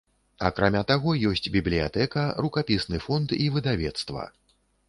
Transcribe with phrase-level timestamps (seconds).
[0.47, 4.27] Акрамя таго, ёсць бібліятэка, рукапісны фонд і выдавецтва.